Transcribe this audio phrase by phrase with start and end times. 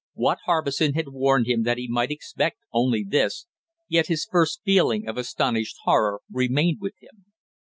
[0.15, 3.45] Watt Harbison had warned him that he might expect only this,
[3.87, 7.25] yet his first feeling of astonished horror remained with him.